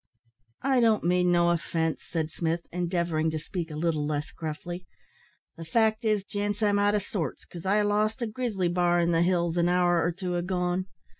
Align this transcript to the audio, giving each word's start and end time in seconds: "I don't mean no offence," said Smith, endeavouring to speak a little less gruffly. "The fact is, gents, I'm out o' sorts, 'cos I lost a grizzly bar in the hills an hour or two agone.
"I 0.63 0.79
don't 0.79 1.03
mean 1.03 1.31
no 1.31 1.51
offence," 1.51 1.99
said 2.09 2.31
Smith, 2.31 2.61
endeavouring 2.71 3.29
to 3.29 3.37
speak 3.37 3.69
a 3.69 3.75
little 3.75 4.03
less 4.03 4.31
gruffly. 4.31 4.87
"The 5.57 5.63
fact 5.63 6.03
is, 6.05 6.23
gents, 6.23 6.63
I'm 6.63 6.79
out 6.79 6.95
o' 6.95 6.97
sorts, 6.97 7.45
'cos 7.45 7.67
I 7.67 7.83
lost 7.83 8.19
a 8.19 8.25
grizzly 8.25 8.67
bar 8.67 8.99
in 8.99 9.11
the 9.11 9.21
hills 9.21 9.57
an 9.57 9.69
hour 9.69 10.01
or 10.03 10.11
two 10.11 10.35
agone. 10.37 10.87